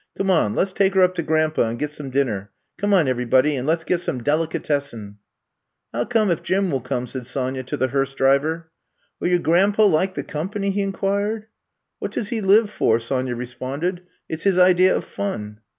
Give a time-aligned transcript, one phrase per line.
[0.17, 2.49] Come on, let 's take her up to Grandpa and get some din ner.
[2.79, 5.19] Come on everybody and let 's get some delicatessen.
[5.93, 8.71] ''I '11 come if Jim will come, ''said Sonya to the hearse driver.
[9.19, 11.45] Will yer gran 'pa like the company?'* he inquired.
[11.99, 13.99] What does he live fori" Sonya re sponded.
[14.19, 15.59] '* It 's his idea of fun.